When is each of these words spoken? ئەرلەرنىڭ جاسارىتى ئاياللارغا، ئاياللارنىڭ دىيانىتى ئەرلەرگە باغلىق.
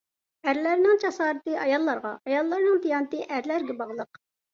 ئەرلەرنىڭ 0.45 1.01
جاسارىتى 1.03 1.53
ئاياللارغا، 1.65 2.13
ئاياللارنىڭ 2.21 2.81
دىيانىتى 2.87 3.21
ئەرلەرگە 3.37 3.77
باغلىق. 3.83 4.19